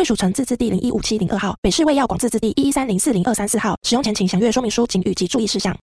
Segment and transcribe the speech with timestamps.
[0.00, 3.76] 贵属城自治地零一五七零二号，北市卫药广自治地一一三零四零二三四号。
[3.82, 5.76] 使用前请详阅说明书、警语及注意事项。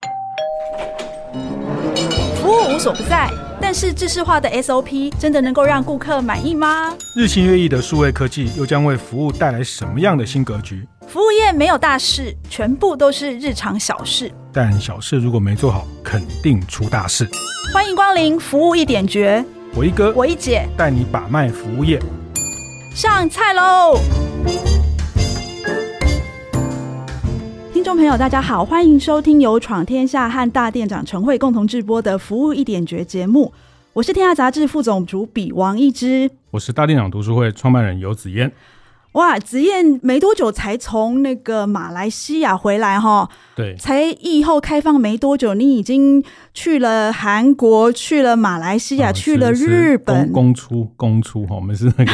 [2.36, 3.28] 服务无所不在，
[3.60, 6.94] 但是制式化的 SOP 真的能够让顾客满意吗？
[7.16, 10.86] 日新月异的数位科技又将为服务带来什么样的新格局？
[11.08, 14.30] 服务业没有大事，全部都是日常小事。
[14.52, 17.28] 但小事如果没做好，肯定出大事。
[17.72, 22.00] 欢迎光临服务一点绝，我一哥，我一姐带你把脉服务业。
[22.94, 23.98] 上菜喽！
[27.72, 33.52] 听众朋友，大家好，欢迎收听由闯天下和大店长陈慧共同制播的《服务一点绝》节目。
[33.94, 38.52] 我是天下杂志副总主笔王一之，我是大店长读书会创办人游子嫣。
[39.14, 46.20] 哇，子燕没多久才从那个马来西亚回来哈，对，才疫后开放没多久，你已经
[46.52, 52.12] 去了韩国，去了马来西亚，哦、去了日本，公出公出哈，我们是那个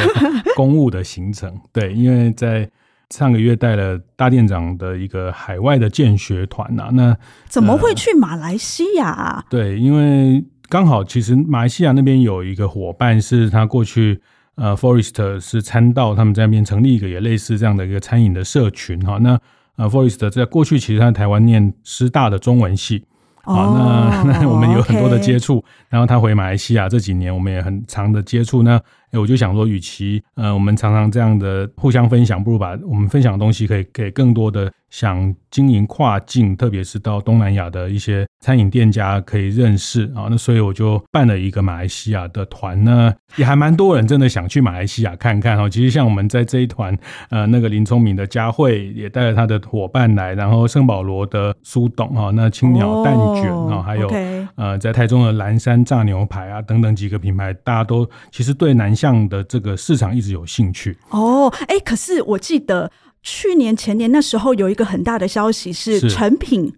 [0.55, 2.69] 公务的行程， 对，因为在
[3.09, 7.17] 上个月带了大店长的一个海外的见学团呐，那
[7.49, 9.37] 怎么会去马来西亚啊？
[9.37, 14.21] 呃、对，因为刚好其实马来西亚那边有一个伙伴是他过去。
[14.55, 19.17] 呃，Forest 是参道，他们在那边成立一个也类似这样的一个餐饮的社群哈。
[19.19, 19.39] 那
[19.77, 23.03] 呃，Forest 在过去其实他在台湾念师大的中文系，
[23.43, 25.63] 好、哦，那 那我们有很多的接触。
[25.89, 28.61] 然后他回马来西亚这几年，我们也很长的接触。
[28.61, 28.79] 那
[29.11, 34.71] 哎，我就想说，与其呃，我们常常这样的互相分享，不如把我们分享的东西可以给更多的。
[34.91, 45.69] 想经营跨境，特别是到东南亚的一些餐饮店家可以认识啊，那所以我就办了一个马来西亚的团呢，也还蛮多人真的想去马来西亚看看哈。
[45.69, 46.93] 其实像我们在这一团，
[47.29, 54.11] 呃，那个林聪明的佳慧也带了他的伙伴来，然后圣保罗的苏董哈，那青鸟蛋卷啊，哦、还有
[54.55, 60.97] 呃，在台中的蓝山炸牛排啊等等几个品牌，大家都其实对南向的这个市场一直有兴趣。
[61.09, 61.51] 哦。
[61.67, 62.91] 哎，可是我记得。
[63.23, 66.73] 去年前年那时候有一个很大的消息是成品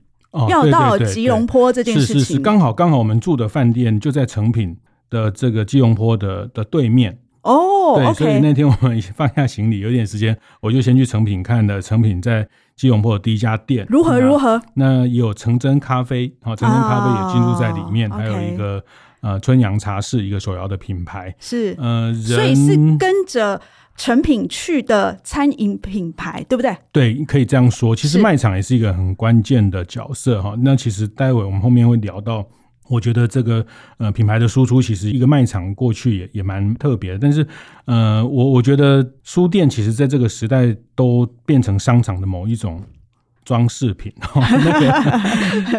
[0.49, 4.75] 要到吉隆坡这件事情，是是是，刚好刚好我们住的饭店就在成品
[5.09, 7.17] 的这个吉隆坡的的对面。
[7.43, 12.45] 哦，对所以那天我们放下行李有点时间，我就先去成品看了成品在
[12.75, 13.85] 吉隆坡的第一家店。
[13.87, 18.83] 如何如何，那也有成真咖啡啊，成真咖啡也进入在里面，啊、还有一个
[19.23, 23.59] 呃春阳茶是一个手摇的品牌是呃，所以是跟着。
[23.95, 26.75] 成品去的餐饮品牌，对不对？
[26.91, 27.95] 对，可以这样说。
[27.95, 30.55] 其实卖场也是一个很关键的角色哈。
[30.63, 32.43] 那其实待会我们后面会聊到，
[32.89, 33.63] 我觉得这个
[33.99, 37.19] 呃品牌的输出，其实一个卖场过去也也蛮特别的。
[37.19, 37.45] 但是
[37.85, 42.83] 呃，我我觉得书店其实在这个时代都变成商场的某一种。
[43.45, 44.91] 装饰品， 那个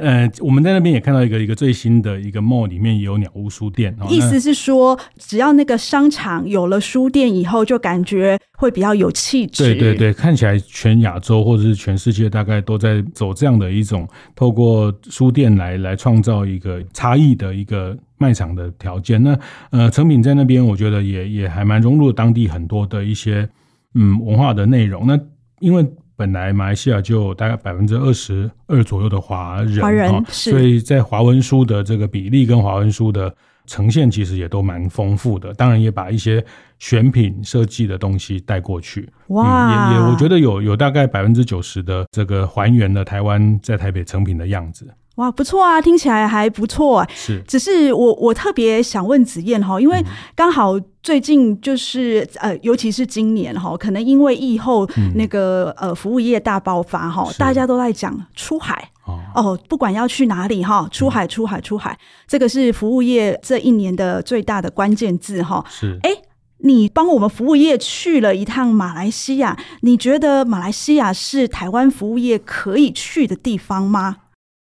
[0.00, 3.96] 呃，我们在那边也看到一个一个最新的一个 mall，里面也有鸟屋书店。
[4.08, 9.64] 意思是说，只要那个商场有了书店以后，就感觉会比较有气质。
[9.64, 19.22] 对对对，看起来全亚洲或者是全世界大概都在走这样的一种，透过书店来来创造一个差异的一个卖场的条件。
[19.22, 19.38] 那
[19.70, 23.48] 呃，诚品在那边，我觉得也也还蛮融入了当地很多的一些
[23.94, 25.06] 嗯文化的内容。
[25.06, 25.18] 那
[25.60, 25.86] 因为。
[26.16, 33.34] 本来马来西亚就有大概百分之二十二左右的华人，华人是，所以在华文书的这个比例跟华文书的
[33.66, 35.52] 呈现，其实也都蛮丰富的。
[35.54, 36.44] 当然也把一些
[36.78, 44.86] 选品设计的东西带过去，哇，嗯、也也我觉得有有大概百分之九十的这个还原了台湾在台北成品的样子。
[45.16, 46.98] 哇，不错啊，听起来还不错。
[46.98, 47.08] 啊。
[47.14, 50.04] 是，只是我我特别想问子燕哈，因为
[50.34, 58.90] 刚好最近就是呃，尤其是今年哈，可能因为疫后那个呃服务业大爆发哈，大家都在讲出海。
[59.34, 65.62] 哦，不管要去哪里哈，出海出海出海，这个是服务业这一年的最大的关键字哈。
[65.68, 66.10] 是，哎，
[66.58, 74.16] 你帮我们服务业去了一趟马来西亚，你觉得马来西亚是台湾服务业可以去的地方吗？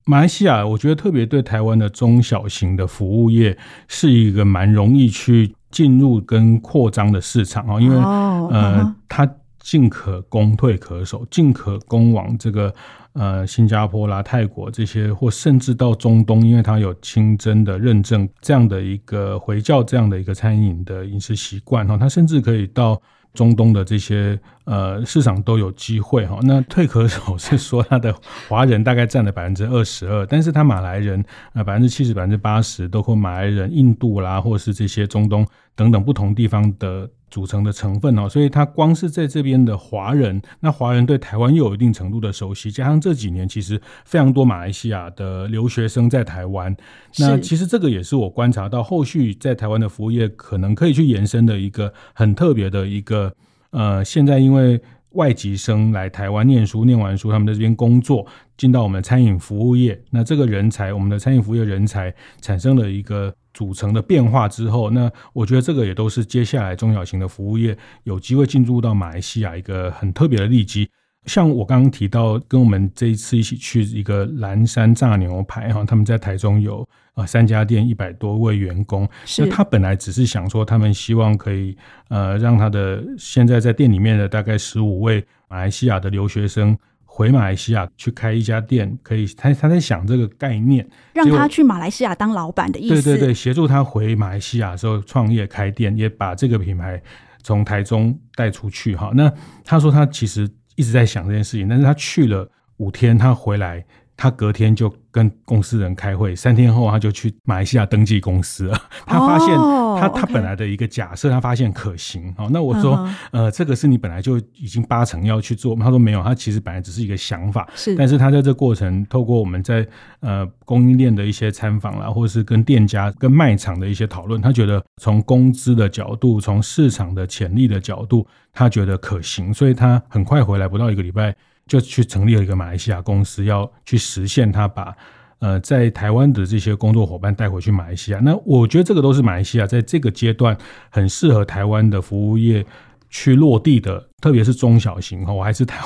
[0.06, 3.58] 马来西亚，我觉得特别对台湾的中小型的服务业
[3.88, 9.30] 是一个蛮容易去进入跟扩张的市场啊，因为呃，它
[9.60, 12.74] 进可攻，退可守，进可攻往这个
[13.14, 23.02] 呃新加坡啦、泰国这些，或甚至到中东，因为它有清真的认证这样的一个回教这样的一个餐饮的饮食习惯哈，它甚至可以到
[23.34, 26.39] 中东的这些呃市场都有机会哈。
[26.44, 28.15] 那退可守是说他的
[28.48, 31.24] 华人大概占了百分之二十二， 但是他马来人
[31.54, 35.45] 啊百分之七十、百分之八十包括马来人、印度啦，或是这些中东
[35.75, 38.30] 等等不同地方的组成的成分哦。
[38.30, 46.75] 所以他光是在这边的华人，那华人对台湾又有一定程度的熟悉，加上这几年其实非常多马来西亚的留学生在台湾，
[47.18, 53.33] 那其实这个也是我观察到后续在台湾的服务业可能可以去延伸的一个很特别的一个。
[53.74, 54.80] 呃，现在因为
[55.14, 58.25] 外籍生来台湾念书，念完书他们在这边工作，
[58.56, 70.90] 进到我们的餐饮服务业，那这个人才，我们的餐饮服务业人才产生了一个组成的变化之后，那我觉得这个也都是接下来中小型的服务业有机会进入到马来西亚一个很特别的利基。
[71.25, 79.08] 像我刚刚提到，跟我们这一次一起去一个蓝山炸牛排哈，他们在台中有啊三家店，一百多位员工。
[79.38, 81.78] 那他本来只是想说，他们希望可以
[82.10, 93.02] 呃让他的现在在店里面的大概十五位马来西亚的留学生回马来西亚去开一家店，可以他他在想这个概念，让他去马来西亚当老板的意思。
[93.02, 97.02] 对对对，协助他回马来西亚的时候创业开店，也把这个品牌
[97.44, 99.12] 从台中带出去哈。
[99.16, 99.31] 那
[99.64, 100.50] 他说他其实。
[100.75, 108.81] 一直在想这件事情，但是他去了五天，他回来，他隔天就跟公司人开会，三天后他就去马来西亚登记公司了。
[109.06, 112.33] 他发现他他本来的一个假设，他发现可行。
[112.38, 115.75] 好，那我说，呃，这个是你本来就已经八成要去做。
[115.75, 117.68] 他说没有，他其实本来只是一个想法。
[117.75, 119.86] 是，但是他在这过程，透过我们在
[120.21, 131.36] 呃供应链的一些参访啦，或者是跟店家、跟卖场的一些讨论，他觉得从工资的角度，从市场的潜力的角度，他觉得可行，所以他很快回来，不到一个礼拜。
[131.65, 134.95] 就去成立了一个马来西亚公司，要去实现他把
[135.39, 138.19] 呃在台湾的这些工作伙伴带回去马来西亚。
[138.19, 140.57] 那我觉得这个都是马来西亚在这个阶段
[140.89, 142.65] 很适合台湾的服务业
[143.10, 145.31] 去落地的，特别是中小型哈。
[145.31, 145.80] 我还是谈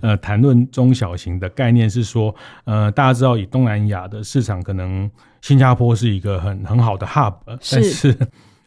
[0.00, 2.34] 呃谈论中小型的概念是说，
[2.64, 5.10] 呃大家知道以东南亚的市场，可能
[5.42, 8.16] 新加坡是一个很很好的 hub，但是。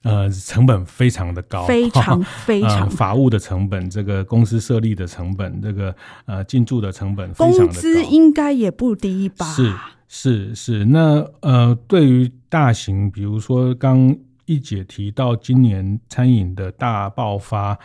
[0.08, 5.94] 呃，成本非常的高，非常 非常、呃、法务的成本，这个公司设立的成本，这个
[6.26, 9.46] 呃进驻的成本非常的高，工资应该也不低吧？
[9.46, 9.74] 是
[10.08, 14.16] 是是，那呃，对于大型，比如说刚
[14.46, 17.78] 一姐提到今年餐饮的大爆发，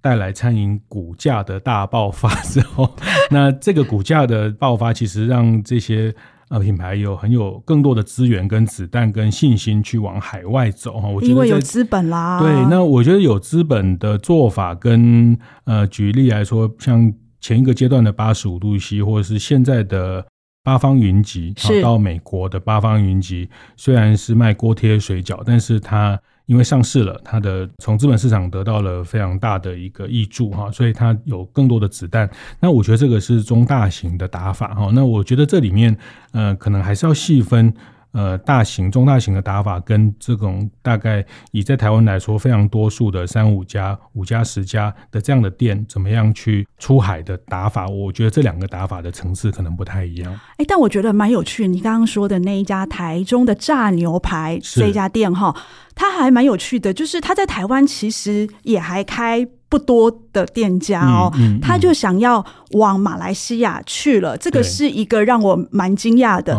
[0.00, 2.94] 带来餐饮股价的大爆发之后，
[3.32, 6.14] 那这个股价的爆发，其实让这些。
[6.48, 11.08] 呃，品牌有很有更多的资源、跟子弹、跟信心去往海外走哈。
[11.08, 12.40] 我觉得因为有资本啦。
[12.40, 20.26] 对，那我觉得有资本的做法跟呃，举例来说，像前一个阶段的八十五度 C，或者是现在的
[20.62, 26.20] 八方云集，是到美国的八方云集，虽然是卖锅贴水饺，但是它。
[26.46, 32.28] 因为上市了，它的从资本市场得到了非常大的一个挹注哈，所以它有更多的子弹。
[32.60, 34.90] 那我觉得这个是中大型的打法哈。
[34.92, 35.96] 那我觉得这里面
[36.32, 37.74] 呃，可能还是要细分。
[38.14, 47.88] 呃，大型、中大型的打法跟这种大概以在台湾来说非常多数的三五家、五家、十家的这样的店，怎么样去出海的打法？
[47.88, 50.32] 我觉得这两个打法的层次可能不太一样。
[50.58, 51.66] 哎，但我觉得蛮有趣。
[51.66, 55.52] 你刚刚说的那一家台中的炸牛排这一家店哈，
[55.96, 66.56] 它还蛮有趣的，就是它在台湾其实也还开不多的店家哦，嗯嗯嗯、他就想要往马来西亚去了，这个是一个让我蛮惊讶的。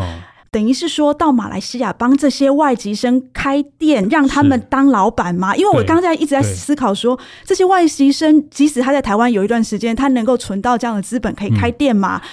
[0.55, 5.53] 等于是说到马来西亚帮这些外籍生开店，让他们当老板吗？
[5.53, 12.21] 因为我刚才一直在思考说，这些外籍生即使他在台湾有一段时间，他能够存到这样的资本可以开店吗？
[12.23, 12.27] 嗯、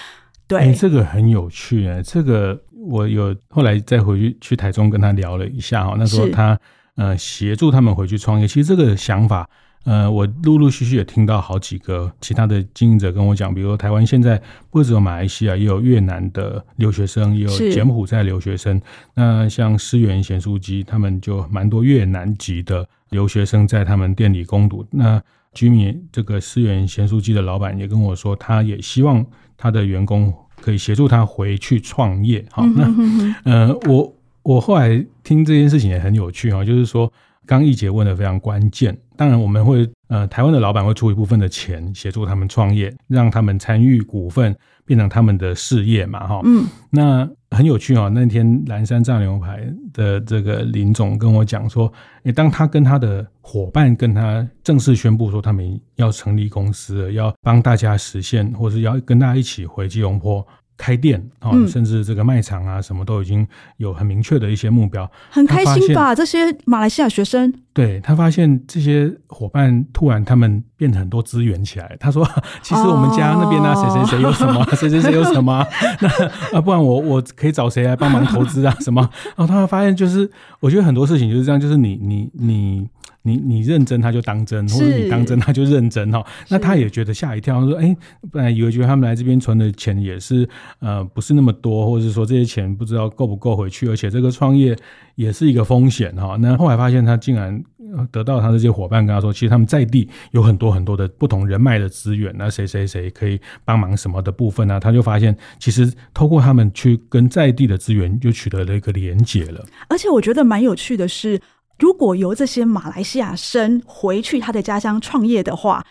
[0.46, 2.00] 对、欸，这个很有趣啊。
[2.04, 6.56] 这个我有后来再回去去台中跟他聊了一下哈，那时候他
[6.94, 9.50] 呃协助他们回去创业，其实这个想法。
[9.84, 18.80] 呃，我陆陆续续也听到好几个其他的经营者跟我讲，比如说台湾现在不只有马来西亚，也有越南的留学生，也有柬埔寨留学生。
[19.14, 24.86] 那像思源咸酥鸡，他们就蛮多越南籍的留学生在他们店里工读。
[24.90, 25.20] 那
[25.52, 32.44] 居民这个思源咸酥鸡的老板也跟我说，他也希望他的员工可以协助他回去创业。
[32.52, 32.94] 好，那
[33.42, 37.12] 呃，我我后来听这件事情也很有趣哈，就是说。
[37.46, 48.10] 刚一姐问的非常关键，当然我们会呃，台湾的老板会出一部分的钱协助他们创业，让他们参与股份变成他们的事业嘛，哈，嗯，那很有趣哦。
[48.12, 51.92] 那天蓝山炸牛排的这个林总跟我讲说，
[52.24, 60.46] 诶，当他跟他的伙伴跟他正式宣布说他们要成立公司了，要帮大家实现，或是要跟大家一起回吉隆坡
[60.82, 61.24] 开店
[61.68, 63.46] 甚至这个卖场啊，什么都已经
[63.76, 66.12] 有很明确的一些目标，很开心吧？
[66.12, 71.96] 这些马来西亚学生，对，他发现这些伙伴突然他们变得很多资源起来。
[72.00, 72.28] 他说
[72.62, 75.64] ：“其实我们家那边呢、啊，谁谁谁有什么， 谁谁谁有什么，
[76.00, 76.08] 那
[76.58, 78.76] 啊，不然我我可以找谁来帮忙投资啊？
[78.80, 79.08] 什么？
[79.36, 82.88] 然后他们发现，就是我觉得很多事情就是这样，就是你你你。”
[83.22, 86.24] 你你认真他就当真，或者你当真他就认真哈。
[86.48, 87.96] 那他也觉得吓一跳，说：“哎、欸，
[88.30, 90.48] 本来以为觉得他们来这边存的钱也是
[90.80, 94.76] 呃不是那么多，或者是说这些钱不知道够不够回去，而且这个创业
[95.14, 97.62] 也是一个风险哈。”那后来发现他竟然
[98.10, 104.80] 得到他的这些伙伴跟他说，其实他们在地有很多很多的不同人脉的资源，那谁谁谁可以帮忙什么的部分呢？
[104.80, 109.64] 他就发现其实透过他们去跟在地的资源就取得了一个连结了。
[109.88, 111.40] 而且我觉得蛮有趣的是。
[111.78, 115.84] 如果由这些马来西亚生回去他的家乡创业的话，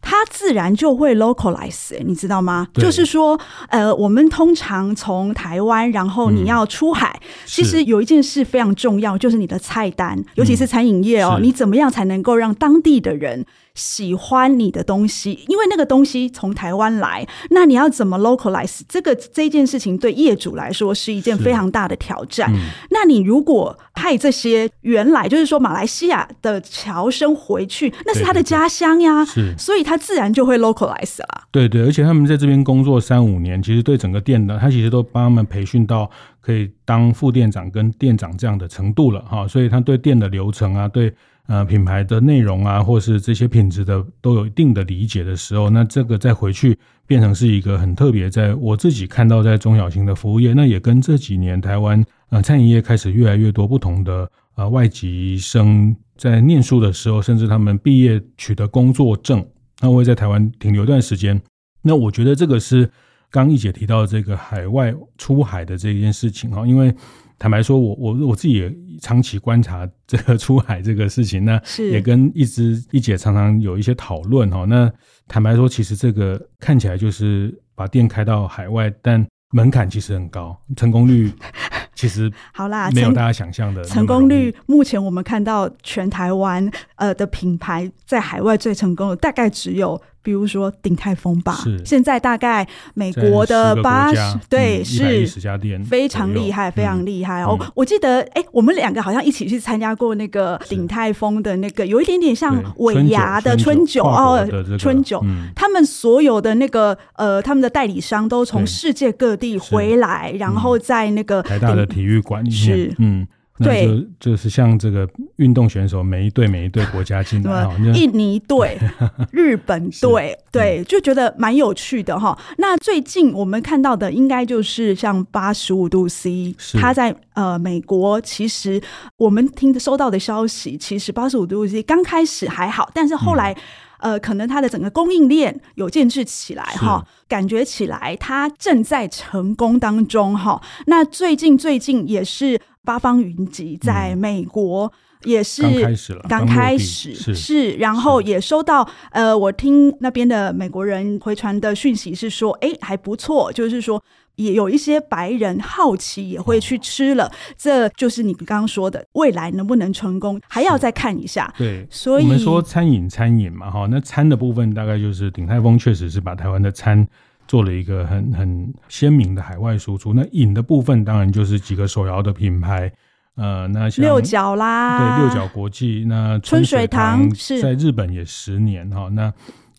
[0.00, 2.68] 他自然就会 localize，你知道吗？
[2.74, 22.48] 就是说，呃，我们通常从台湾，然后你要出海，嗯、其实有一件事非常重要，就是你的菜单，尤其是餐饮业哦，嗯、你怎么样才能够让当地的人喜欢你的东西，因为那个东西从台湾来，那你要怎么 localize 这个这件事情对业主来说是一件非常大的挑战。
[22.54, 22.58] 嗯、
[22.90, 31.42] 那你如果派这些原来就是说马来西亚的侨生回去，那是他的家乡呀，是，所以他自然就会 localize 了。
[31.50, 36.08] 对对，而且他们在这边工作三五年，其实对整个店的他其实都帮他们培训到
[36.40, 41.12] 可以当副店长跟店长这样的程度了哈，所以他对店的流程啊，对。
[41.46, 59.46] 呃，品牌的内容啊，或是这些品质的，都有一定的理解的时候，那这个再回去变成是一个很特别，在我自己看到在中小型的服务业，那也跟这几年台湾呃餐饮业开始越来越多不同的呃外籍生在念书的时候，甚至他们毕业取得工作证，
[59.80, 61.38] 那会在台湾停留一段时间。
[61.82, 62.90] 那我觉得这个是
[63.30, 66.94] 刚一姐提到这个海外出海的这件事情啊，因为。
[67.38, 74.64] 坦白说，我我我自己也长期观察这个出海这个事情，那也跟一直一姐常常有一些讨论哈。
[74.64, 74.90] 那
[75.26, 81.30] 坦白说，其实这个看起来就是把店开到海外，但门槛其实很高，成功率
[81.94, 84.54] 其实好啦，没有大家想象的成功率。
[84.66, 90.00] 目前我们看到全台湾呃的品牌在海外最成功的，大概只有。
[90.24, 91.80] 比如说鼎泰丰吧，是。
[91.84, 97.42] 现在大概美国的八十对是十家店，非常厉害，非常厉害。
[97.42, 97.56] 哦。
[97.74, 104.44] 我记得哎，我们两个好像一起去参加过那个鼎泰丰的那个，有一点点像尾牙的春酒哦，
[104.78, 105.22] 春酒。
[105.54, 113.28] 他们所有的那个呃，他们的代理商都从世界各地回来，然后在那个台大的体育馆里面，嗯。
[113.62, 118.76] 对，就就是像这个运动选手，每一队每一队国家进来，印尼队、
[119.30, 122.36] 日本队，对，就觉得蛮有趣的哈。
[122.58, 128.82] 那最近我们看到的，应该就是像八十五度 C，他在呃美国，其实
[129.18, 133.56] 我们听收到的消息，其实八十五度 C 刚开始还好，但是后来
[133.98, 140.60] 呃，可能它的整个供应链有建制起来哈，感觉起来它正在成功当中哈。
[140.86, 142.60] 那最近最近也是。
[142.84, 144.92] 八方云集在美国
[145.24, 154.02] 也是刚开始了，刚开始是，是，然后也收到呃，我听那边的美国人回传的讯息是说，哎，还不错，就是说
[154.36, 161.52] 也有一些白人好奇也会去吃了，哦、这就是你刚刚说的未来能不能成功，还要再看一下。
[161.56, 167.06] 对，所以我们说餐饮餐饮嘛，哈，那餐的部分大概就是鼎泰丰确实是把台湾的餐。
[167.46, 170.12] 做了一个很很鲜明的海外输出。
[170.12, 172.92] 那饮的部分当然就是几个手摇的品牌，
[173.36, 179.08] 呃，那像六角啦，对，六角国际，那春水堂是在日本也十年哈。
[179.12, 179.32] 那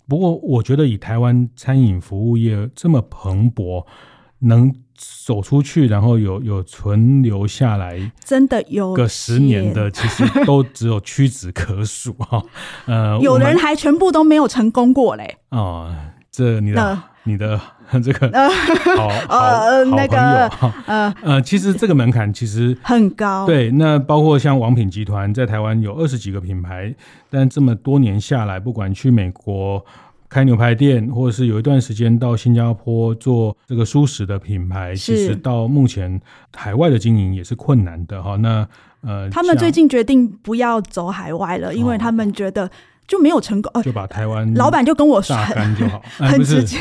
[0.07, 3.86] 不过我觉得以台湾餐饮服务业这么蓬勃，
[4.39, 4.74] 能
[5.25, 12.41] 走出去，然后有有存留下来，真的有个十年的，其实都只有屈指可数哈。
[12.86, 15.38] 呃， 有人还全部都没有成功过嘞。
[15.50, 15.93] 哦，
[16.36, 16.84] 这你的。
[16.84, 17.60] 呃你的
[18.04, 18.30] 这个
[18.96, 20.48] 好好那个
[20.86, 23.48] 呃呃，其实这个门槛其实很高。
[23.48, 26.94] 对，那包括像王品集团在台湾有二十几个品牌，
[27.32, 29.84] 但这么多年下来，不管去美国
[30.30, 36.22] 开牛排店，或者是有一段时间到新加坡做这个蔬食的品牌，其实到目前
[36.56, 38.36] 海外的经营也是困难的哈。
[38.36, 38.68] 那
[39.01, 42.70] 呃，他们最近决定不要走海外了，因为他们觉得。
[43.07, 46.77] 就没有成功，就把台湾老板就跟我说干就好， 很直接。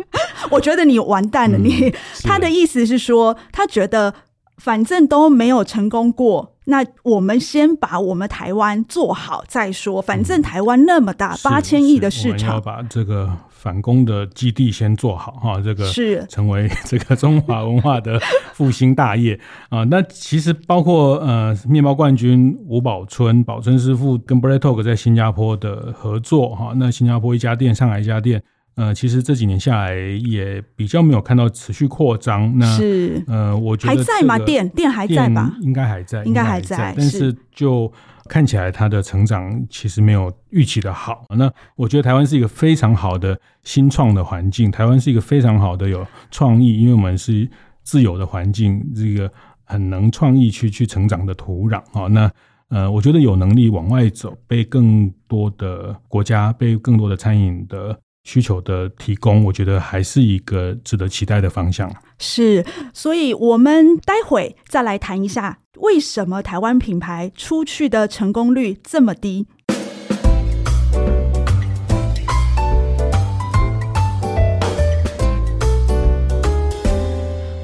[0.50, 1.94] 我觉得你完蛋了，你。
[2.24, 4.12] 他的意思是说，他觉得
[4.58, 13.30] 反正都没有成功过，那我们先把我们台湾做好再说，反正台湾那么大，八千亿的市场，要把这个
[13.62, 18.18] 反攻的基地先做好哈，这个是成为这个中华文化的
[18.54, 19.38] 复兴大业
[19.68, 19.84] 啊。
[19.84, 28.42] 那其实包括呃，面包冠军吴宝春、宝春师傅跟 Bread Talk 在新加坡的合作哈，那新加坡一家店，上海一家店。
[28.74, 32.58] 呃，其实这几年下来也比较没有看到持续扩张。
[32.58, 34.38] 那是呃，我觉得、这个、还在吗？
[34.38, 35.54] 店店还在吧？
[35.60, 36.42] 应该还在，应该。
[36.42, 37.92] 还在但是就
[38.32, 41.26] 看起来它的成长其实没有预期的好。
[41.36, 47.46] 那我觉得台湾是一个非常好的新创的环境，台湾是一个非常好的有创意，因为我们是
[47.82, 49.30] 自由的环境，这个
[49.64, 52.06] 很能创意去去成长的土壤啊。
[52.08, 52.32] 那
[52.68, 58.00] 呃，我觉得有能力往外走，被更多的国家，被更多的餐饮的。
[58.24, 61.92] 需求的提供，我觉得还是一个值得期待的方向。
[62.18, 62.64] 是，
[62.94, 69.46] 所以我们待会再来谈一下，为什么台湾品牌出去的成功率这么低。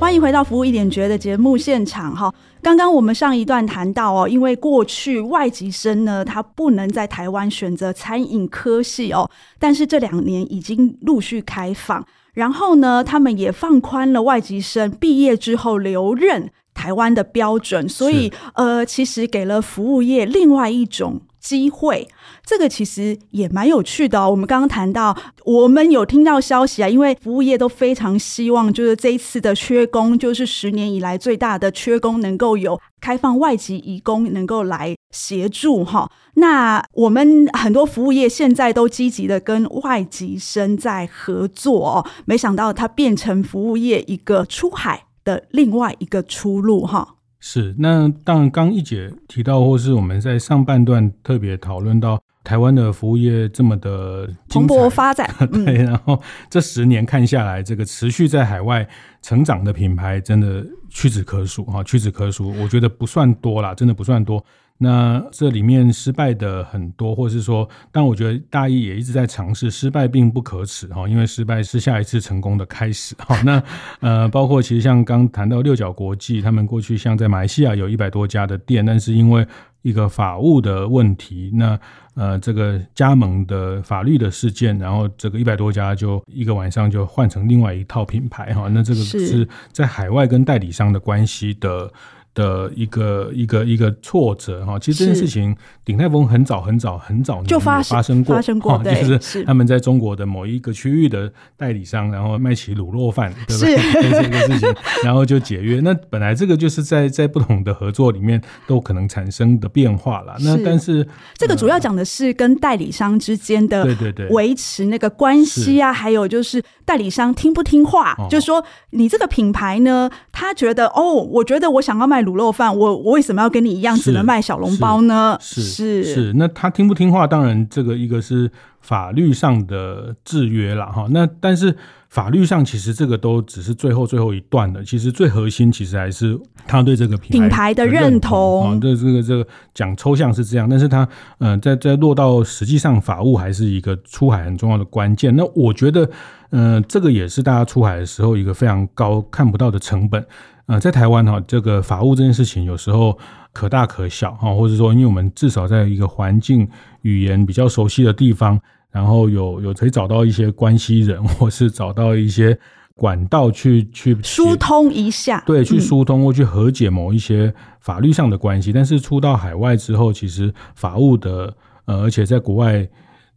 [0.09, 2.33] 欢迎回到服务一点绝的节目现场哈。
[2.63, 21.21] 刚刚我们上一段谈到哦，因为过去外籍生呢，他不能在台湾选择餐饮科系哦，但是这两年已经陆续开放，然后呢，他们也放宽了外籍生毕业之后留任台湾的标准，所以呃，其实给了服务业另外一种。
[21.41, 22.07] 机会，
[22.49, 24.31] 这个其实也蛮有趣的哦。
[24.31, 25.15] 我们刚刚谈到，
[25.45, 36.11] 我们有听到消息啊，因为服务业都非常希望，就是这一次的缺工，就是十年以来最大的缺工，能够有开放外籍移工能够来协助哈。
[36.37, 47.17] 那我们很多服务业现在都积极的跟外籍生在合作哦，没想到它变成服务业一个出海的另外一个出路哈。
[47.41, 58.89] 是，那当然，刚一姐提到，或是我们在上半段特别讨论到台湾的服务业这么的蓬勃发展， 对，然后这十年看下来，这个持续在海外
[59.21, 64.43] 成长的品牌真的屈指可数哈，屈指可数，我觉得不算多啦，真的不算多。
[64.81, 73.37] 那这里面失败的很多，或是说，但我觉得大一也一直在尝试，失败并不可耻哈，因为失败是下一次成功的开始哈。
[73.43, 73.61] 那
[73.99, 79.45] 呃，包括其实像刚谈到六角国际，他们过去像在马来西亚有一百多家的店，但是因为
[79.83, 81.77] 一个法务的问题，那
[82.15, 88.69] 呃这个加盟的法律的事件，然后这个一百多家就一个晚上就换成另外一套品牌哈。
[88.69, 91.93] 那这个是在海外跟代理商的关系的。
[92.39, 104.23] 的一个一个一个挫折哈，其实这件事情鼎泰丰很早很早很早就发发生过，发生过，对，就是他们在中国的某一个区域的代理商，然后卖起卤肉饭，对不对？
[104.23, 104.73] 这个事情，
[105.03, 105.81] 然后就解约。
[105.81, 110.37] 那本来这个就是在在不同的合作里面都可能产生的变化了。
[110.39, 122.28] 那但是这个主要讲的是跟代理商之间的对对对维持那个关系啊，还有就是代理商听不听话，就是说你这个品牌呢，他觉得哦，我觉得我想要卖。
[122.29, 125.37] 卤肉饭，我我为什么要跟你一样只能卖小笼包呢？
[125.41, 127.27] 是是那他听不听话？
[127.27, 131.07] 当然，这个一个是法律上的制约了哈。
[131.11, 131.75] 那但是
[132.09, 138.79] 法律上其实这个都只是最后最后一段的，其实最核心其实还是他对这个品牌，品牌的认同啊。
[138.81, 141.07] 这这个这个讲抽象是这样，但是他
[141.39, 145.35] 嗯、呃，在在落到实际上，法务还是一个出海很重要的关键。
[145.37, 146.09] 那我觉得，
[146.51, 150.25] 嗯、呃，这个也是大家出海的时候一个非常高看不到的成本。
[150.69, 153.19] 呃，在台湾哈，这个法务这件事情有时候
[153.55, 156.69] 可大可小哈，或者说，因为我们至少在一个环境
[157.01, 162.59] 语言比较熟悉的地方，然后有有可以找到一些关系人，或是找到一些
[162.95, 168.71] 管道去去疏通一下，对，去疏通或去和解某一些法律上的关系。
[168.71, 172.87] 嗯、但是出到海外之后，其实法务的呃，而且在国外。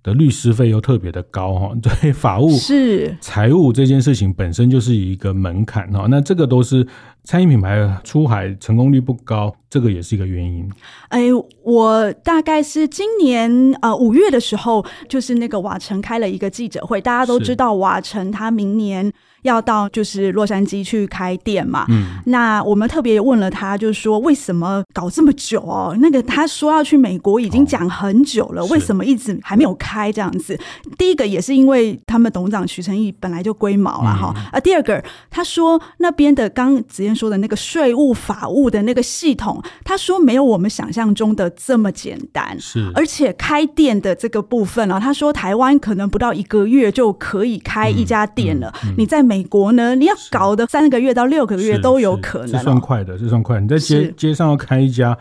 [0.03, 6.83] 的律师费又特别的高哈， 对，法务是财务这件事情本身就是一个门槛哈，那这个都是
[7.23, 10.69] 餐饮品牌出海成功率不高，这个也是一个原因。
[11.09, 11.21] 哎，
[11.63, 13.49] 我大概是今年
[13.81, 19.13] 呃五月的时候，就是那个瓦城开了一个记者会，大家都知道瓦城他明年。
[19.43, 25.97] 要到就是洛杉矶去开店嘛，嗯，那我们特别问了他，就是说为什么搞这么久哦？
[25.99, 30.59] 那个他说要去美国已经讲很久了，哦，为什么一直还没有开这样子？
[30.97, 49.30] 第一个也是因为他们董事长徐成义本来就龟毛了哈，啊，第二个他说那边的刚子嫣说的那个税务法务的那个系统，他说没有我们想象中的这么简单，是，而且开店的这个部分啊，他说台湾可能不到一个月就可以开一家店了，嗯，你在。
[49.31, 53.61] 美国呢，你要搞的三个月到六个月都有可能，哦，这算快的，这算快。
[53.61, 55.17] 你在街街上要开一家，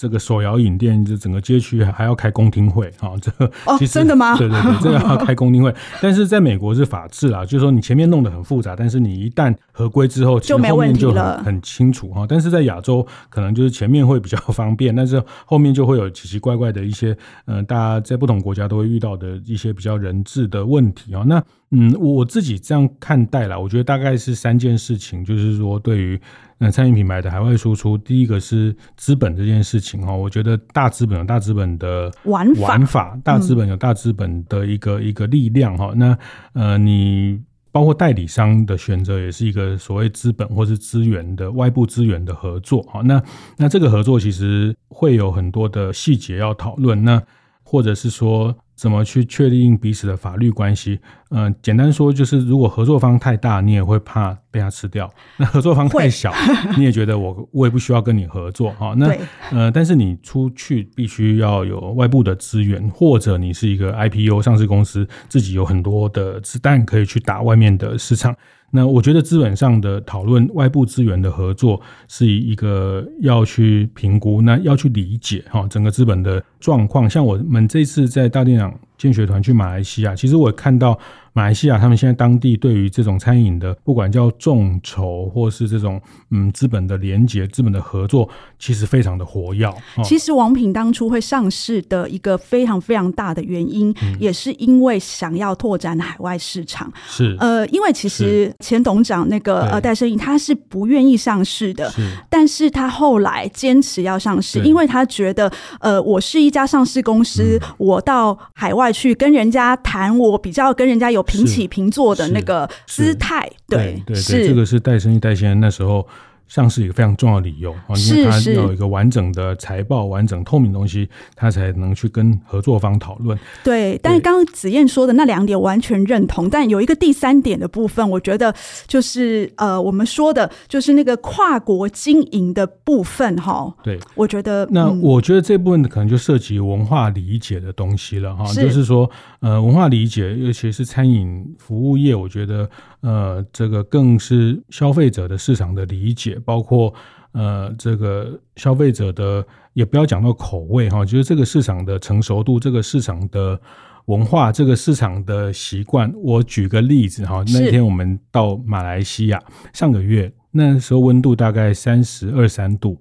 [0.00, 3.12] 这个手摇饮店，就整个街区还要开公听会啊！
[3.20, 3.30] 这
[3.66, 4.34] 哦、真的吗？
[4.40, 5.74] 对对对，这个要开公听会。
[6.00, 12.24] 但是在美国是法治啦，就是说你前面弄得很复杂，但是你一旦合规之后，其实后面就很很清楚哈。
[12.26, 17.12] 但是在亚洲，可能就是前面会比较方便，但是后面就会有奇奇怪怪的一些，
[17.44, 21.22] 嗯、呃，大家在不同国家都会遇到的一些比较人治的问题啊。
[21.26, 26.18] 那嗯，我自己这样看待啦，我觉得大概是三件事情，就是说对于。
[26.62, 35.94] 那餐饮品牌的海外输出，第一个是资本这件事情哈，我觉得大资本有大资本的玩法，玩法大资本有大资本的一个、嗯、一个力量哈。
[35.96, 36.18] 那
[36.52, 37.40] 呃，你
[37.72, 43.00] 包括代理商的选择，也是一个所谓资本或是资源的外部资源的合作哈。
[43.00, 43.22] 那
[43.56, 47.22] 那这个合作其实会有很多的细节要讨论，那
[47.62, 48.54] 或者是说。
[48.80, 50.98] 怎么去确定彼此的法律关系？
[51.30, 55.06] 嗯、呃，简单说就是，如果合作方太大，你也会怕被他吃掉；
[55.38, 56.32] 那合作方太小，
[56.76, 58.94] 你也觉得我我也不需要跟你合作哈。
[58.96, 59.14] 那
[59.52, 68.34] 呃，但是你出去必须要有外部的资源，或者你是一个 IPO 上市公司，自己有很多的子弹可以去打外面的市场。
[68.72, 77.10] 那我觉得资本上的讨论，外部资源的合作是一个要去评估，那要去理解哈整个资本的状况。
[77.10, 80.98] 像我们这次在大电厂建学团去马来西亚，其实我看到。
[81.32, 89.72] 马来西亚他们现在当地对于这种餐饮的，不管叫众筹或是这种嗯资本的连结、资本的合作，其实非常的活跃。
[90.02, 96.92] 其实王品当初会上市的一个非常非常大的原因，嗯、也是因为想要拓展海外市场。
[97.06, 111.19] 是呃，因为其实前董事长那个呃戴胜益他是不愿意上市的，是但是他后来坚持要上市，因为他觉得呃我是一家上市公司，嗯、我到海外去跟人家谈，我比较跟人家有。
[111.22, 116.06] 平起平坐的那个姿态，对对对，这个是戴生意戴先生那时候。
[116.50, 123.38] 上市一个非常重要的理由啊，因为他要有一个完整的财报、完整透明的东西，它才能去跟合作方讨论。
[123.62, 128.52] 对，但是刚刚子燕说的那两点完全认同，但有一个第三点的部分，我觉得
[128.88, 133.72] 就是呃，我们说的就是那个跨国经营的部分哈。
[133.84, 139.08] 对，我觉得那我觉得这部分可能就涉及文化理解的东西了哈，就是说
[139.38, 142.68] 呃，文化理解，尤其是餐饮服务业，我觉得。
[143.02, 146.92] 呃，这个更是消费者的市场的理解，包括
[147.32, 153.58] 呃，这个消费者的也不要讲到口味哈，就是这个市场的成熟度，这个市场的
[154.06, 156.12] 文化，这个市场的习惯。
[156.16, 163.00] 我举个例子哈，那天我们到马来西亚，上个月那时候温度大概三十二三度，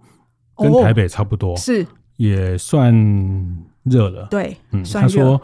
[0.55, 1.85] 跟台北差不多，是
[2.15, 2.93] 也算
[3.83, 4.27] 热了。
[4.31, 5.41] 对，嗯，他说。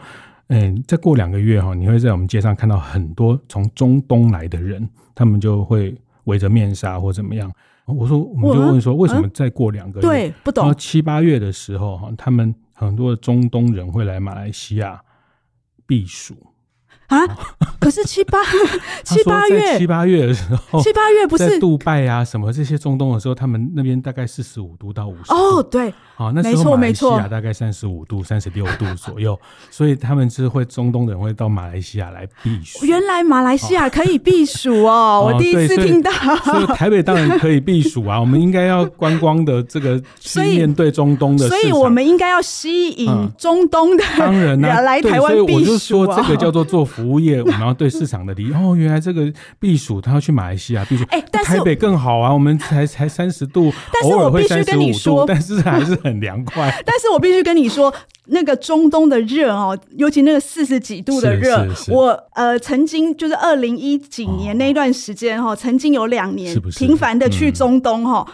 [0.48, 7.52] 嗯，再过两个月哈，你会在我们街上看到很多从中东来的人，他们就会围着面纱或怎么样。
[7.86, 10.06] 我说，我们就问说，为什么再过两个月？
[10.06, 10.64] 对，不懂。
[10.64, 15.00] 然后七八月的时候哈，他们很多的中东人会来马来西亚
[15.86, 16.34] 避暑。
[17.08, 17.26] 啊！
[17.78, 18.38] 可是七八
[19.04, 25.34] 七八月七八月的时候，七八月不是杜拜啊什么这些中东的时候，他们那边大概四十五度到五十度。
[25.34, 29.38] 哦，对，好，那时候马来西亚大概三十五度、三十六度左右，
[29.70, 32.84] 所以他们是会中东的人会到马来西亚来避暑。
[32.84, 36.10] 原来马来西亚可以避暑哦，我第一次听到。
[36.10, 46.00] 所以台北当然可以避暑啊， 我们应该要观光的这个去面对中东的，所以我们应该要吸引中东的当然来台湾避暑。
[46.00, 46.84] 我就说这个叫做做。
[46.96, 49.30] 服务业，我们要对市场的理解 哦，原来这个
[49.60, 56.74] 避暑，他要去马来西亚避暑，哎，但是台北更好啊，我们才才三十度，但是我必须跟你说，但是还是很凉快。
[56.86, 57.92] 但是我必须跟你说，
[58.26, 68.26] 那个中东的热哦，尤其那个四十几度的热，我呃曾经就是二零一几年那一段时间哈，曾经有两年频繁的去中东哈。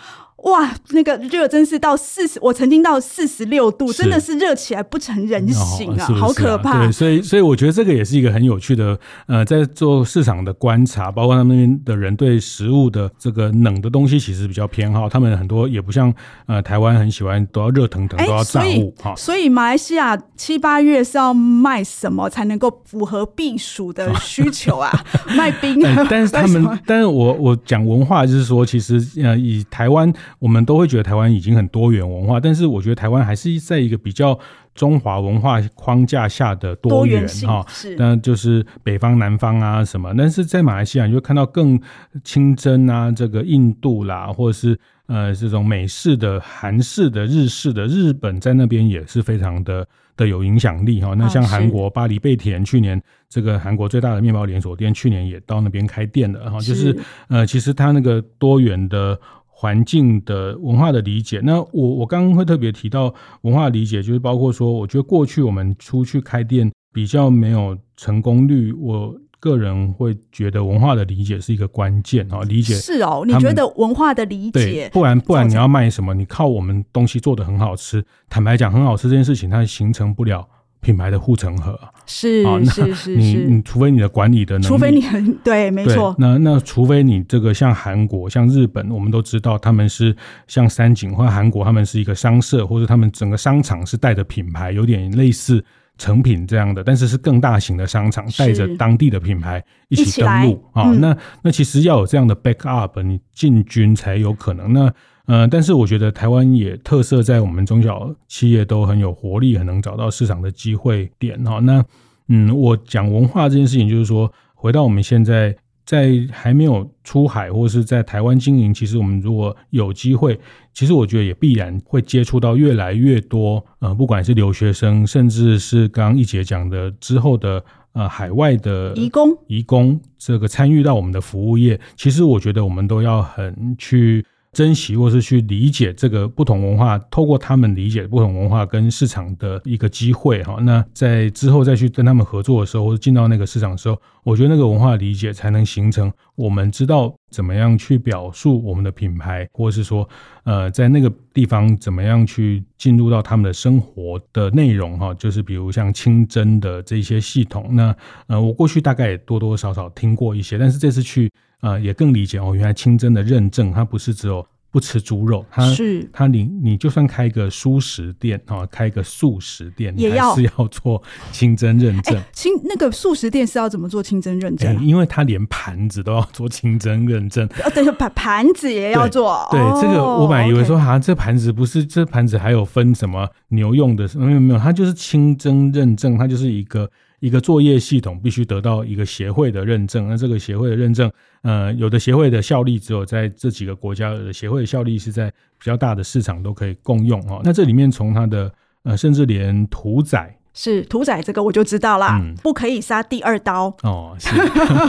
[0.42, 6.82] 哇，那个热真是到四十，我曾经到四十六度，真的是热起来不成人形啊，是是啊，好可怕。
[6.82, 16.12] 对，所以所以我觉得这个也是一个很有趣的，呃，在做市场的观察，包括他们那边的人对食物的这个冷的东西其实比较偏好，他们很多也不像
[16.46, 19.14] 呃台湾很喜欢都要热腾腾都要炸物哈。
[19.14, 24.90] 所以马来西亚七八月是要卖什么才能够符合避暑的 需求啊？
[25.36, 25.80] 卖冰。
[26.10, 30.12] 但是他们，但是我我讲文化就是说，其实呃以台湾。
[30.38, 34.38] 我们都会觉得台湾已经很多元文化，但是我觉得台湾还是在一个比较
[34.74, 37.64] 中华文化框架下的多元哈，
[37.96, 40.14] 那就是北方、南方啊什么。
[40.16, 41.80] 但是在马来西亚，你就看到更
[42.24, 51.14] 清真啊，这个印度啦，或者是呃这种美式的、韩式的、日式的，日本在那边也是非常的的有影响力哈。
[51.14, 56.58] 那像韩国巴黎贝甜，去年这个韩国最大的面包连锁店，去年也到那边开店了哈。
[56.60, 59.20] 就是呃，其实它那个多元的。
[59.62, 61.40] 环境的文化的理解。
[61.44, 69.16] 那我我刚刚会特别提到文化理解，就是包括说，我觉得过去我们出去开店比较没有成功率，我。
[69.42, 73.24] 个人会觉得文化的理解是一个关键啊，理解是哦。
[73.26, 76.14] 你觉得文化的理解，不然不然你要卖什么？
[76.14, 80.48] 你靠我们东西做的很好吃，坦白讲，很好吃这件事情，它形成不了
[80.82, 81.80] 品牌的护城河。
[82.04, 86.14] 是啊，是 是你你除非你的管理的能力，除非你很对，没错。
[86.18, 90.14] 那那除非你这个像韩国、像日本，我们都知道他们是
[90.46, 95.64] 像三井或韩国，他们是一个商社，或者他们整个商场是带着品牌，有点类似。
[95.98, 100.94] 成品这样的，但是是更大型的商场，带着当地的品牌一起登陆啊、哦。
[100.94, 104.72] 那那其实要有这样的 backup，你进军才有可能。
[104.72, 104.92] 那
[105.32, 111.60] 呃，但是我觉得台湾也特色在我们中小企业都很有活力，很能找到市场的机会点哈、哦。
[111.62, 111.84] 那
[112.28, 115.56] 嗯，我讲文化这件事情，就是说回到我们现在。
[115.84, 120.38] 在还没有出海或是在台湾经营，其实我们如果有机会，
[120.72, 127.62] 其实我觉得也必然会接触到越来越多，呃，不管是留学生，甚至是刚刚一姐讲的之后的
[127.94, 134.24] 呃海外的移工，移工这个参与到我们的服务业，其实我觉得我们都要很去。
[134.52, 140.58] 珍惜或是去理解这个不同文化，透过他们理解不同文化跟市场的一个机会哈。
[140.60, 150.06] 那在之后再去跟他们合作的时候，或者进到那个市场的时候，我觉得那个文化理解才能形成我们知道怎么样去表述我们的品牌，或是说，
[150.44, 155.14] 呃，在那个地方怎么样去进入到他们的生活的内容哈。
[155.14, 161.32] 就是比如像清真的这些系统，那呃，我过去大概也多多少少听过一些，但是这次去。
[161.62, 172.16] 呃，也更理解哦，原来清真的认证，它不是只有不吃猪肉，它是它你你就算开一个蔬食店啊，开一个素食店，也要是要做清真认证。
[172.16, 174.84] 欸、清那个素食店是要怎么做清真认证、啊欸？
[174.84, 177.46] 因为它连盘子都要做清真认证。
[177.58, 179.46] 呃、哦，对，盘盘子也要做。
[179.52, 186.90] 对，这个我本来以为说，好像这盘子不是这盘子还有分什么牛用的，没有没有，它就是清真认证，它就是一个。
[187.22, 191.08] 一个作业系统必须得到一个协会的认证，那这个协会的认证，
[191.42, 197.40] 呃，有的协会的效力只有在这几个国家，有的协会的效力是在比较大的市场都可以共用哦。
[197.44, 200.36] 那这里面从它的呃，甚至连屠宰。
[200.54, 204.14] 是屠宰这个我就知道啦，嗯、不可以杀第二刀哦。
[204.18, 204.28] 是，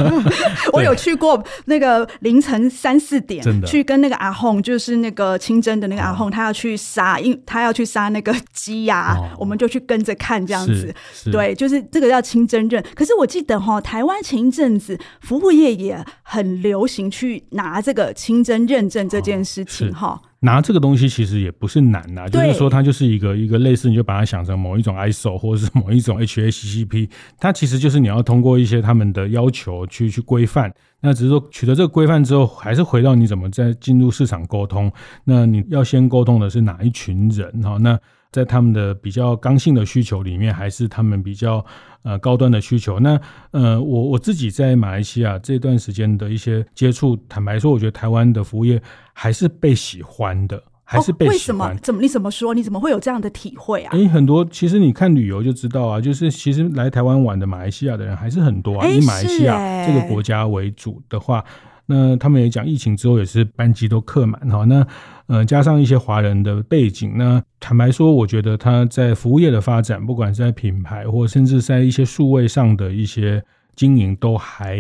[0.74, 10.94] 我有去过那个凌晨三四点，去跟那个阿訇，就是那个清真的那个阿訇，他要去杀，因他要去杀那个鸡呀，哦、我们就去跟着看这样子。
[11.32, 12.84] 对，就是这个叫清真认。
[12.94, 20.08] 可是我记得哈，台湾前一阵子服务业也很流行去拿这个清真认证这件事情哈。
[20.08, 30.74] 哦拿这个东西其实也不是难呐，就是说它就是一个一个类似，你就把它想成某一种 ISO 或者是某一种 HACCP，它其实就是你要通过一些他们的要求去去规范。
[31.00, 34.92] 那只是说取得这个规范之后，还是回到你怎么在进入市场沟通。
[35.24, 37.78] 那你要先沟通的是哪一群人哈？
[37.80, 37.98] 那
[38.34, 41.64] 在他们的比较刚性的需求里面，还是他们比较
[42.02, 43.00] 呃高端的需求？
[43.00, 48.82] 那呃，我我自己在马来西亚这段时间的一些接触，坦白说，我觉得台湾的服务业
[49.14, 51.30] 还是被喜欢的，还是被喜欢。
[51.30, 51.80] 哦，为什么？
[51.84, 52.02] 怎么？
[52.02, 52.56] 你怎么说？
[52.56, 53.92] 你怎么会有这样的体会啊？
[53.94, 58.88] 诶，很多其实你看旅游就知道啊，就是其实来台湾玩的马来西亚的人还是很多啊。
[58.88, 61.46] 以马来西亚这个国家为主的话。
[61.86, 64.64] 那他们也讲，疫情之后也是班机都客满哈。
[64.66, 64.86] 那
[65.28, 73.44] 呃，加上一些华人的背景，那坦白说，我觉得他在服务业的发展，不管是在品牌或甚至在一些数位上的一些
[73.76, 74.80] 经营，都还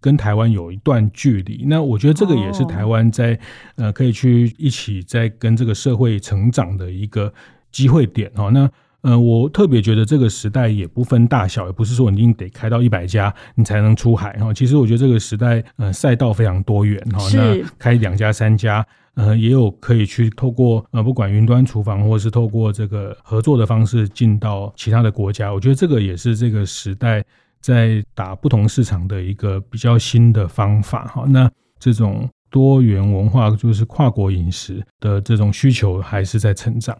[0.00, 1.64] 跟台湾有一段距离。
[1.66, 3.38] 那我觉得这个也是台湾在
[3.76, 7.32] 呃可以去一起在跟这个社会成长的一个
[7.70, 8.48] 机会点哈。
[8.50, 8.68] 那
[9.02, 14.54] 呃，我特别觉得这个时代也不分大小，也不是说你一定得开到一百家你才能出海哈。
[14.54, 17.18] 其实我觉得这个时代，呃，赛道非常多元哈。
[17.28, 25.52] 是那开两家、三家，呃，也有可以去透过呃，不管云端厨房，或是透过这个合作的方式进到其他的国家。
[25.52, 27.24] 我觉得这个也是这个时代
[27.60, 31.24] 在打不同市场的一个比较新的方法哈。
[31.26, 36.96] 那这种多元文化，就是跨国饮食的这种需求，还是在成长。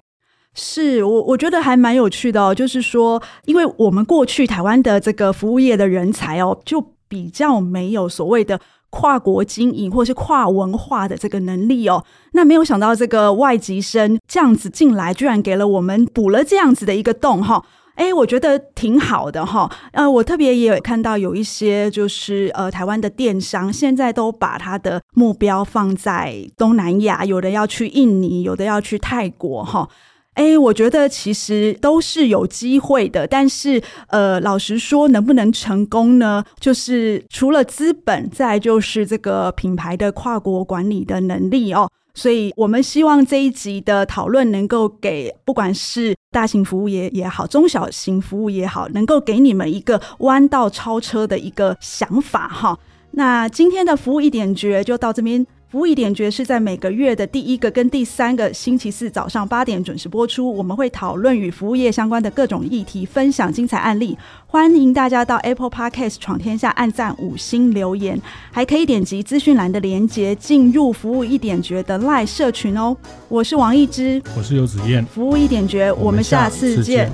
[0.55, 8.61] 是我我觉得还蛮有趣的哦，就是说，因为我们过去台湾的这个服务业的人才哦，就比较没有所谓的
[8.91, 12.05] 跨国经营或是跨文化的这个能力哦。
[12.33, 17.65] 那没有想到这个外籍生这样子进来，居然给了我们补了这样子的一个洞哈。
[17.97, 19.71] 诶，我觉得挺好的哈。
[19.93, 29.88] 呃，我特别也有看到有一些就是呃台湾的电商现在都把他的目标放在东南亚，有的要去印尼，有的要去泰国哈。
[30.35, 36.42] 哎，我觉得其实都是有机会的，但是呃，老实说，能不能成功呢？
[36.59, 41.87] 就是除了资本，再就是这个品牌的跨国管理的能力哦。
[42.14, 52.79] 所以我们希望这一集的讨论能够给不管是大型服务业也好，中小型服务也好，能够给你们一个弯道超车的一个想法哈。
[53.12, 55.47] 那今天的服务一点绝就到这边。
[55.73, 60.55] 服务一点绝是在每个月的第一个跟第三个星期四早上八点准时播出。
[60.55, 64.15] 我们会讨论与服务业相关的各种议题，分享精彩案例。
[64.47, 72.95] 欢迎大家到 Apple Podcast 闯天下按赞五星留言，还可以点击资讯栏的连接进入服务一点绝的 Live 社群哦。
[73.31, 77.11] 我是王一之，我是游子燕，服务一点绝，我们下次见。